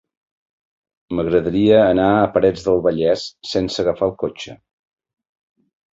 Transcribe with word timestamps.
M'agradaria 1.17 1.77
anar 1.89 2.07
a 2.15 2.25
Parets 2.37 2.65
del 2.69 2.81
Vallès 2.89 3.27
sense 3.53 3.85
agafar 3.85 4.09
el 4.11 4.19
cotxe. 4.25 4.57